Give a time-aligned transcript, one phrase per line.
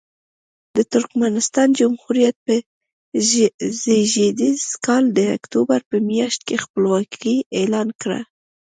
[0.75, 2.55] د ترکمنستان جمهوریت په
[3.83, 8.19] زېږدیز کال د اکتوبر په میاشت کې خپلواکي اعلان کړه.